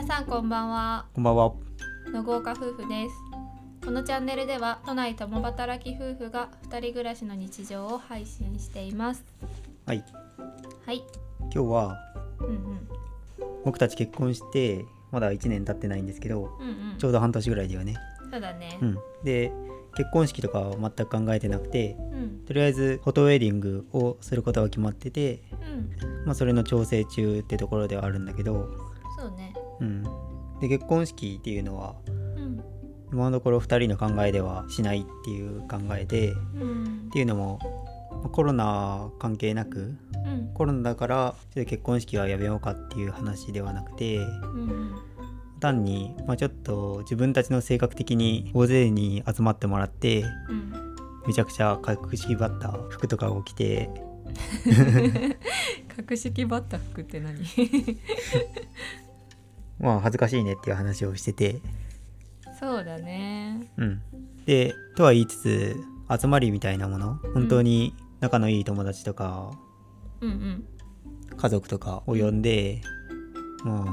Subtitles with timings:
[0.00, 1.04] 皆さんこんばんは。
[1.12, 1.52] こんばんは。
[2.10, 3.14] の豪華夫婦です。
[3.84, 9.22] このチャンネルでは都内共働き夫婦が2人暮らしの日常を配信しています。
[9.84, 10.02] はい。
[10.86, 11.04] はい。
[11.40, 11.98] 今日は
[12.38, 12.88] うんうん。
[13.66, 16.96] 僕たち結婚してまだ1年経ってないんですけど、うんうん。
[16.96, 17.98] ちょうど半年ぐらいだよね。
[18.32, 18.78] そうだね。
[18.80, 18.98] うん。
[19.22, 19.52] で、
[19.98, 22.44] 結婚式とかは全く考えてなくて、うん。
[22.46, 25.42] とりあえずフォトウェディングをすることが決まってて、
[26.00, 26.24] うん。
[26.24, 28.89] まあそれの調整中ってところではあるんだけど、そ
[29.80, 30.02] うん。
[30.60, 32.62] で、結婚式っていうのはうん。
[33.12, 37.10] 今のところ2人の考えではしないっていう考えで、っうん。
[37.12, 37.58] ていうのも
[38.10, 40.50] まあコロナ関係なくうん。
[40.54, 44.22] コロナだからちょっと結婚式はやめようかっていう話ではなくてう
[44.58, 44.94] ん。
[45.60, 50.72] 単に、まあ、ちょっと自分たちの性格的に大勢に集まってもらってうん。
[51.26, 53.90] めちゃくちゃ格式ばった服とかを着て
[55.96, 57.38] 格式ばった服って何？
[59.80, 61.60] まあ恥ずかしいねっていう話をしてて。
[62.58, 63.72] そうだね。
[63.78, 64.02] うん。
[64.46, 65.76] でとは言いつつ
[66.20, 67.18] 集まりみたいなもの。
[67.34, 69.50] 本当に仲のいい友達とか
[70.20, 70.64] うんうん。
[71.36, 72.82] 家族とかを呼んで
[73.64, 73.84] ま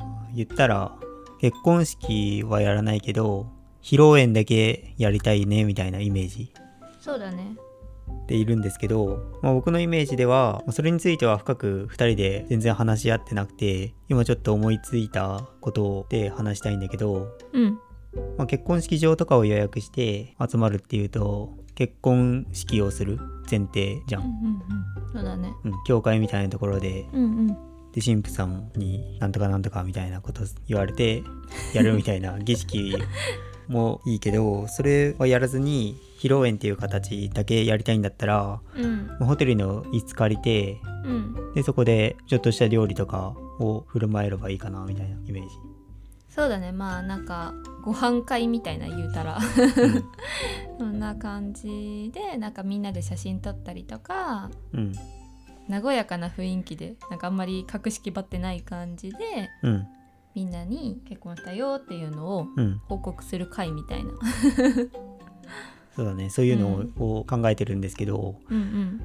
[0.00, 0.96] あ言ったら
[1.40, 6.52] 結婚式はやらないけど披露宴だけやりたいねみたいなイメージ。
[7.00, 7.54] そうだね
[8.26, 17.78] でいるんですけど、まあ、僕のイメージではまあそれについては深く2人で全然話し合ってなくて今ちょっと思いついたことで話したいんだけど、うん。
[18.38, 23.18] まあ、結婚式場とかを予約して集まるっていうと結婚式をする
[23.50, 25.12] 前提じゃうんうんん、うん。
[25.12, 25.52] そうだね。
[25.64, 27.74] うん、教会みたいなところでうんうん。
[27.94, 31.22] で神父さんになんとかなんとかみたいなこと言われて
[31.74, 32.96] やるみたいな儀式
[33.68, 39.06] もいいけどそれはやらずに披露宴っていう形だけやりたいんだったらうん。
[39.06, 41.52] まあホテルの椅子借りてうん。
[41.54, 45.50] でそこでちょっとした料理とかを振る舞えればいいかなみたいなイメージ。
[46.30, 46.72] そうだね。
[46.72, 47.52] まあなんか
[47.84, 49.38] ご飯会みたいな言うたら。
[49.38, 50.04] うん。
[50.80, 54.92] そんな感じでなんかみんなで写真撮ったりとかうん。
[55.68, 59.86] 和やかな雰囲気でなんかあんまり格式ばってない感じでうん。
[60.34, 62.80] みんなに結婚したよっていうのをうん。
[62.86, 64.12] 報告する会みたいな
[65.96, 66.30] そうだね。
[66.30, 69.00] そういうのを考えてるんですけど、うんうん。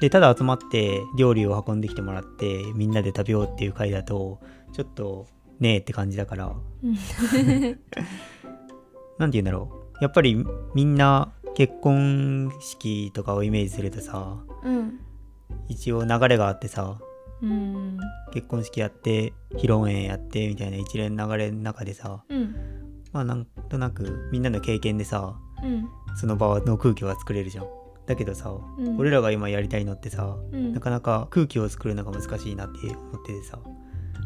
[0.00, 4.38] でただ集まって料理を運んできてもらってみんなで食べようっていう会だと
[4.72, 5.26] ちょっと
[5.58, 6.54] ねえって感じだから。
[6.84, 6.94] うん。
[9.18, 10.02] なんて言うんだろう。
[10.02, 10.44] やっぱり
[10.74, 15.00] みんな結婚式とかをイメージするとさうん。
[15.68, 16.98] 一応流れがあってさ
[17.42, 17.98] うん。
[18.32, 22.54] 結婚式やって披露宴やってみたいな一連流れの中でさうん。
[23.12, 27.66] まあなんとなくみんなの経験でさうんその場の空気は作れるじゃん。
[28.06, 28.98] だけどさ、うん。
[28.98, 30.72] 俺らが今やりたいのってさうん。
[30.72, 33.58] なかなか空気を作るのが難しいなって思っててさ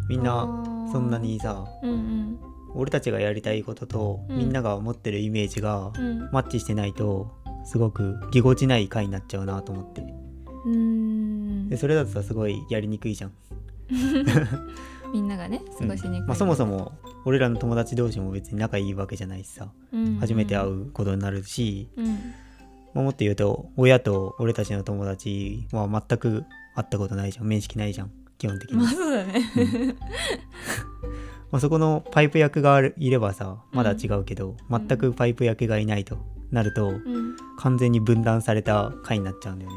[0.08, 2.38] みんなそんなにさうんうん。
[2.74, 4.38] 俺たちがやりたいこととうん。
[4.38, 6.30] みんなが持ってるイメージがうん。
[6.30, 7.32] マッチしてないと
[7.64, 10.02] すごくぎこちない回になっちゃうなと思って。
[10.64, 11.68] うん。
[11.68, 13.32] でそれだとさすごいやりにくいじゃん、
[15.12, 16.92] みんまあね過ごしにくい、うんまあ、そもそも
[17.24, 19.70] 俺らの友達同士も別に仲いいわけじゃないしさ。
[19.92, 20.16] うん。
[20.18, 22.06] 初めて会うことになるし、うん。
[22.94, 27.46] まあもっと言うと親と俺たちの友達は全く会ったことないじゃん。
[27.46, 28.10] 面識ないじゃん。
[28.38, 29.42] 基本的に、まあそうだね。
[31.50, 34.88] まあ、そこのパイプ役がいればさまだ違うけど、うん。
[34.88, 36.16] 全くパイプ役がいないと
[36.50, 37.36] なると、うん。
[37.58, 39.76] 完全に分断された回になっちゃうんだよね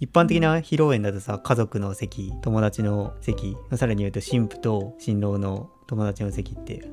[0.00, 6.88] 一般的な披露宴だとさ家族の席友達の席さらに言うと新婦と新郎の友達の席って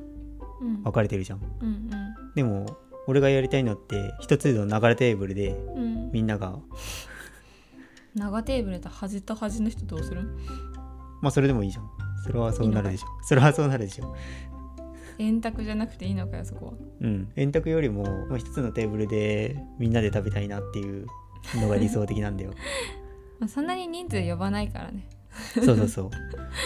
[0.60, 0.82] うん。
[0.82, 1.40] 分かれてるじゃん。
[1.60, 1.90] うん
[2.34, 2.66] でも
[3.08, 5.82] 俺がやりたいのって一つの流れテーブルでうん。
[5.82, 6.58] うんみんなが
[8.14, 10.22] 長テーブルと端と端の人どうする？
[11.20, 11.90] まあそれでもいいじゃん。
[12.24, 13.06] それはそうなるでしょ。
[13.22, 14.14] それはそうなるでしょ。
[15.18, 16.72] 円卓じゃなくていいのかよそこは。
[17.00, 17.32] うん。
[17.36, 21.06] 円卓よりも、まあ、一つのテーブルでみんなで食べたいなっていう
[21.54, 22.52] のが理想的なんだよ。
[23.38, 25.08] まあそんなに人数呼ばないからね。
[25.54, 26.10] そうそうそう。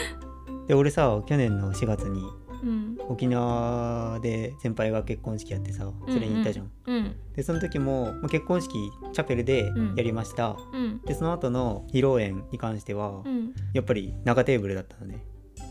[0.68, 2.22] で俺さ去年の4月に
[2.62, 2.98] うん。
[3.08, 8.74] 沖縄で先輩が結婚式やってさそれに行ったじゃん、うんでその時も、まあ、結婚式
[9.12, 9.94] チャペルでうん。
[9.96, 11.00] やりました、うん。
[11.02, 13.54] でその後の披露宴に関しては、うん。
[13.72, 15.24] やっぱり長テーブルだったのね。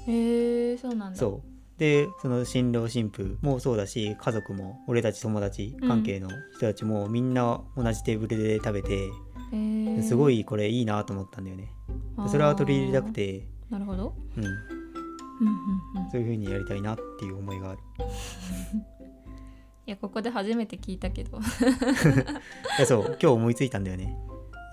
[0.07, 1.19] へえそうなんだ。
[1.19, 9.09] そうでその新郎新婦もそうだし家族も俺たち友達関係の人たちもみんな同じテーブルで食べて、へ
[9.97, 11.71] えすごいこれいいなと思ったんだよね。
[12.21, 14.13] でそれは取り入れたくて、なるほど。
[14.35, 16.11] うん、うんうんうん。
[16.11, 17.79] そういう風にやりたいなっていう思いがある。
[19.87, 21.39] いやここで初めて聞いたけど。
[21.39, 21.41] い
[22.77, 23.05] やそう。
[23.05, 24.17] 今日思いついたんだよね。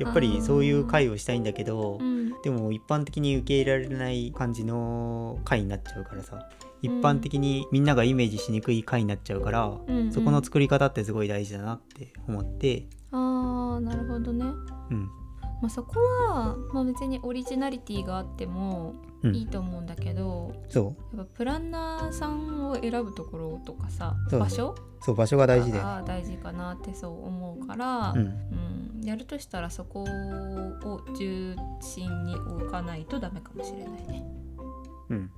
[0.01, 2.27] やっぱりそういう会をしたいんだけど、うん。
[2.43, 6.49] でも一般的に受け入れられない感じの回になっちゃうからさ
[6.83, 10.13] 一般的にみんながイメージしにくい回になっちゃうから、うんうん。
[10.13, 12.89] そこの作り方ってすごい大事だなって思って。
[13.13, 14.45] あーなるほどね、
[14.91, 15.11] うん。
[15.63, 19.35] まあ、そこは、まあ、別にオリジナリティがあってもうん。
[19.35, 24.69] いいと思うんだけど、そやっぱプランナーさんを選ぶところとかさそう場所？
[24.69, 28.19] うそう場所が大事だよねが大事かなってそう思うから、うん。
[28.19, 29.05] うん。
[29.05, 34.27] やるとしたらそこを中心に置かないとダメかもしれないね。
[35.09, 35.31] うん。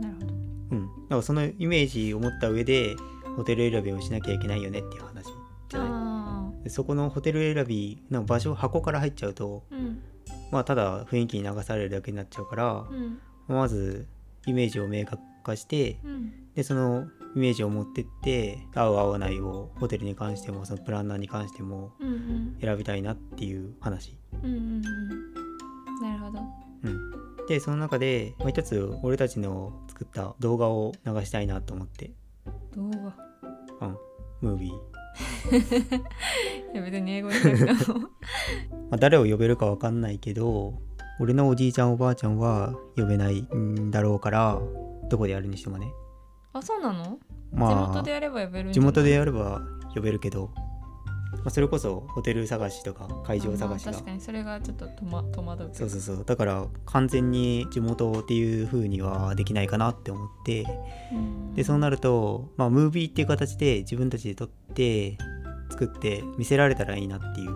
[0.00, 0.45] なるほど。
[0.70, 0.86] うん。
[0.86, 2.96] だからそのイメージを持った上で
[3.36, 5.26] ホテル選びをしなきゃいけないよねっていう話
[5.68, 6.70] じゃない？
[6.70, 10.02] そこのホテル選びの場所箱から入っちゃうとあ、うん。
[10.50, 13.18] まあただ雰囲気に流されるだけになっちゃうからうん。
[13.48, 14.06] まず
[14.46, 16.32] イメージを明確化してうん。
[16.54, 21.92] でそのイメージを持ってって合う合わないをホテルに関してもそのプランナーに関しても
[22.62, 24.16] 選びたいなっていう話。
[24.42, 24.82] うんうんうん。
[26.00, 26.40] なるほど。
[26.84, 27.46] うん。
[27.46, 32.10] でその中でもう一つ俺たちの作った動画を流したいなと思って
[32.74, 32.98] 動画？
[33.88, 33.96] うん
[34.42, 34.74] ムービー、
[36.74, 37.34] いや別に英語で
[37.66, 38.00] なくても。
[38.00, 38.08] ま
[38.92, 40.74] あ、誰を呼べるかわかんないけど
[41.18, 44.60] 俺のおじいちゃんおばあちゃんは呼べないんだろうから
[45.08, 45.90] どこでやるにしてもね
[46.52, 47.18] あそうなの？
[47.52, 48.86] まあ地元でやれば呼べるんじ地ゃない？
[48.92, 49.62] 元でやれば
[49.94, 50.62] 呼べるけど、ま
[51.46, 55.70] あ、それこそホテル探しとか会場探しがあまあ確かにそれがちょっと戸,、ま、戸惑う。
[55.72, 56.24] そうそうそう。
[56.24, 60.66] だから完全に地元っていう風にはできないかなって思って。
[61.12, 61.54] うん。
[61.54, 65.16] でそうなるとまあムービーっていう形で自分たちで撮って
[65.70, 67.50] 作って見せられたらいいなっていう。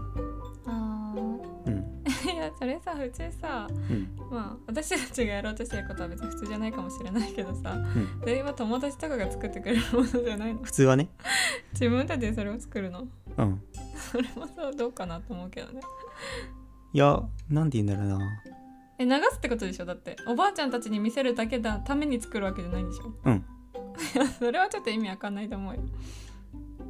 [0.67, 1.15] あ
[1.67, 1.75] うん。
[2.05, 4.09] ー いやそれさ普通さうん。
[4.31, 8.21] まあ私たちがやろうとしてることは別に普通じゃないかもしれないけどさうん。
[8.21, 10.61] それは友達とかが作ってくれるものじゃないの？
[10.63, 11.09] 普通はね。
[11.73, 13.07] 自分たちでそれを作るの？
[13.39, 13.63] うん
[14.13, 15.81] それもさどうかなと思うけどね。
[16.93, 18.27] いやなんて言うんだろうな。
[18.99, 19.85] え流すってことでしょ？
[19.87, 23.13] だっておばあちゃんたちに見せるだけだために作るわけじゃないんでしょ？
[23.25, 23.45] うん。
[24.39, 25.81] それはちょっと意味わかんないと思うよ。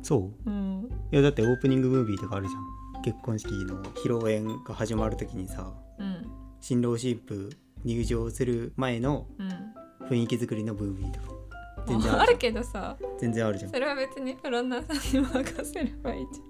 [0.02, 0.50] そう。
[0.50, 0.88] うん。
[1.12, 3.02] いやだってオープニングムービーとかあるじゃん。
[3.02, 6.26] 結婚式の披露宴が始まる時にさうん。
[6.60, 7.50] 新郎新婦
[7.84, 10.06] 入場する前のうん。
[10.08, 11.26] 雰囲気作りのムービーとか。
[11.86, 12.96] 全然ああるるけどさ。
[13.18, 13.70] 全然あるじゃん。
[13.70, 16.40] それは別にプランナーさんに任せればいいじ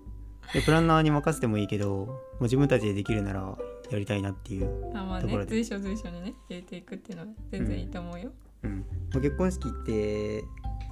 [0.52, 3.56] でプランナーに任せてもいいけどもう自分たちでできるなら
[3.90, 8.30] やりたいなっていう、あまあね随所随所にね入れていくっていうのは全然いいと思うよ。
[8.62, 8.78] うん。
[9.12, 10.42] まあ結婚式って、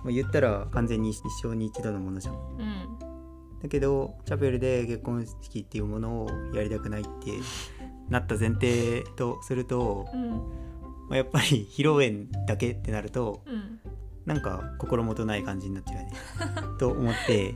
[0.04, 2.34] まあ、言ったら完全に一生に一度のものじゃん。
[2.34, 2.98] うん。
[3.62, 7.32] だけどチャペルで結婚式っていうものをやりたくないって
[8.08, 10.30] なった前提とすると、うん。
[11.08, 13.80] まあ、やっぱり披露宴だけってなるとうん。
[14.26, 16.12] なんか心もとない感じになっちゃうよね。
[16.78, 17.54] と思って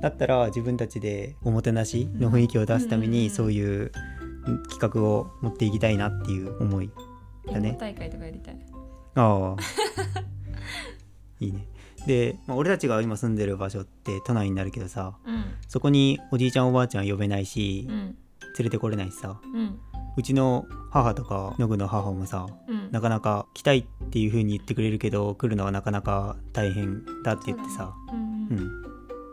[0.00, 3.92] だったら自分たちでおもてなしの雰囲気を出すためうんにそういう
[4.70, 6.90] 企画を持っていきたいなっていう思い
[7.46, 7.76] だね。
[7.78, 8.58] 大会とかやりたい。
[9.14, 9.60] ああ。
[11.40, 11.66] いいね。
[12.06, 15.44] で、まあ、俺たちが今住んでる場所って都内になるけどさうん。
[15.68, 17.96] そこにおじいちゃんおばあちゃん呼べないしうん。
[17.96, 18.16] 連
[18.60, 19.78] れてこれないしさうん。
[20.16, 22.90] うちの母とかノグの母もさうん。
[22.90, 27.94] なかなか来たいっていう風に言ってくれるけど来るのはなかなか大変だって言ってさ。
[28.12, 28.86] うんううん。
[28.86, 28.89] ん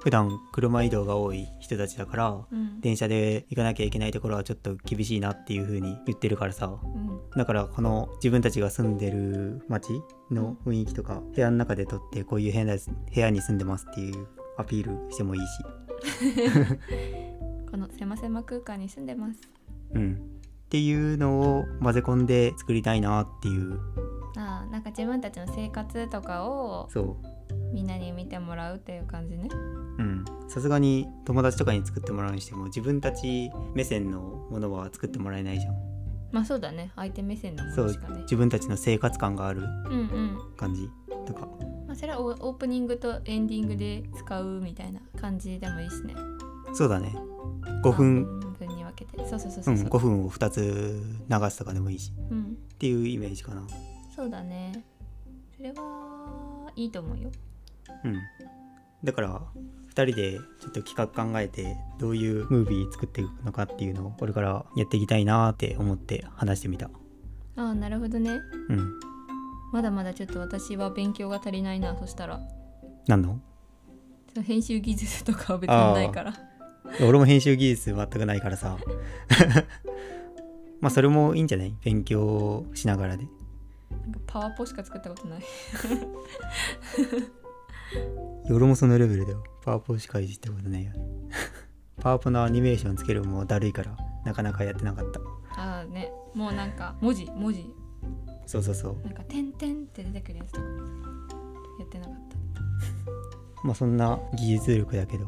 [0.07, 2.80] 普段車移動が多い人たちだからうん。
[2.80, 6.79] 電車で行かなきゃいけないところはちょっと厳しいなっていう風に言ってるからさ。
[6.81, 7.29] うん。
[7.36, 14.27] だからこの自分たちが住んでる町の雰囲気とか部屋の中で撮ってこういう部屋に住んでますっていう
[14.58, 15.48] アピールしてもいいし。
[17.70, 19.41] この狭狭空間に住んでます。
[19.93, 20.13] うん。
[20.13, 23.77] っていうのを混ぜ込んで作りたいなっていう。
[24.38, 27.17] ああなんか自分たちの生活とかをそ
[27.74, 29.50] みんなに見てもらうっていう感じね。
[29.51, 30.25] ううん。
[30.47, 35.75] さすがに友達とかに作ってもらうにしても自分たち目線のものは作ってもらえないじゃん。
[36.31, 36.91] まあそうだね。
[36.95, 38.21] 相手目線のもそうのしかね。
[38.21, 40.89] 自分たちの生活感があるうんうん感じ。
[41.25, 41.47] とか。
[41.88, 46.15] まあそれはオオープニングとエンディングで使うみたいな感じでもいいしね。
[46.74, 47.13] そうだね。
[47.83, 48.25] 5分。
[48.41, 49.17] 半分に分けて。
[49.27, 49.75] そうそうそううそう。
[49.75, 52.13] う5分を2つ流すとかでもいいし。
[52.29, 52.43] うん。
[52.43, 53.63] っていうイメージかな。
[54.15, 54.83] そうだね。
[55.55, 57.31] それはいいと思うよ
[58.03, 58.20] うん。
[59.03, 59.41] だから
[59.89, 66.89] 2人でちょっと企画考えてどういうムービー作っていくのかっていうのをこれからやっていきたいなって思って話してみた。
[67.56, 68.32] ああなるほどね。
[68.70, 68.94] うん。
[69.74, 72.39] まだまだちょっと私は勉強が足りないなそしたら。
[73.08, 73.39] 何の？
[74.44, 76.34] 編集技術とかは別にないから。
[77.01, 78.77] 俺も編集技術全くないからさ。
[80.79, 81.74] まあそれもいいんじゃない？
[81.84, 83.25] 勉強しながらで。
[83.89, 85.41] なんかパワポしか作ったことない
[88.50, 89.44] 俺もそのレベルだよ。
[89.63, 90.91] パワポしかいじったことないよ。
[92.01, 95.20] パワポのアニメーションつけるのもだるいからなかなかやってなかった。
[95.62, 96.12] ああね。
[96.34, 97.74] もうなんか文字文字。
[98.46, 98.98] そうそうそう。
[99.03, 100.65] なんか「点々」って出てくるやつとか
[101.79, 102.38] やってなかった。
[103.63, 105.25] まあそんな技術力だけど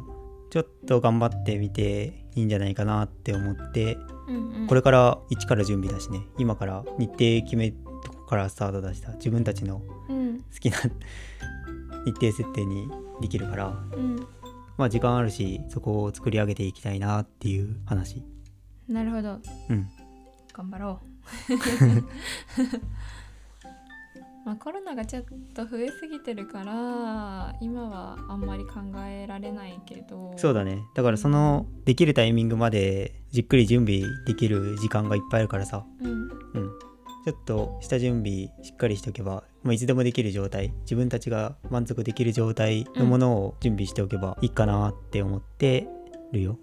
[0.51, 3.97] ちょっと頑張ってみていいんじゃないかなって思って
[4.27, 4.67] うんうん。
[4.67, 6.21] これから一から準備だしね。
[6.37, 10.39] 今から日程決めとこからスタートだした自分たちのうん。
[10.39, 10.77] 好きな
[12.05, 12.89] 日程設定に
[13.21, 14.15] できるからうん。
[14.77, 18.23] まあ時間あるしそこを作り上げていきたいなっていう話。
[18.87, 19.39] なるほど。
[19.69, 19.87] うん。
[20.53, 21.09] 頑張ろう。
[24.45, 30.33] まあコロナがちょっと増えすぎてるから今はあんまり考えられないけど。
[30.37, 30.81] そうだね。
[30.95, 35.85] だからそのできるタイミングまでじっくり準備できる時間がいっぱいあるからさ。
[36.01, 36.11] うん。
[36.11, 36.15] う
[36.59, 36.88] ん
[37.29, 45.87] ちょっと下準備しっかりしておけば、まあ、いつでもできる状態自分たちが満足できる状態のものを準備しておけばいいかなって思って
[46.31, 46.57] るよ。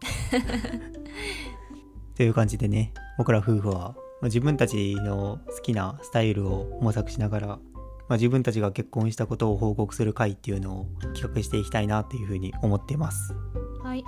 [2.16, 7.60] という感じでね僕ら夫婦は、まあ自分たちの好きなスタイルを模索しながら、ま
[8.10, 13.34] あ、自分たちが結婚したことを報告する会っていうのを企画していきたいなというふうに思っています。
[13.82, 14.02] はい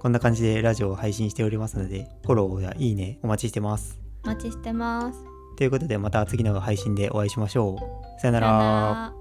[0.00, 4.03] こんな感じでラジオを配信しておりますのでフォローやいいねお待ちしてます。
[4.24, 5.24] お待ちしてます。
[5.56, 8.20] ということでまた次の配信でお会いしましょう。
[8.20, 9.14] さよなら。